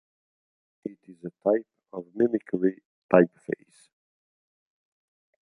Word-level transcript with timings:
It 0.83 0.97
is 1.07 1.23
a 1.23 1.29
type 1.47 1.67
of 1.93 2.05
mimicry 2.15 2.81
typeface. 3.13 3.91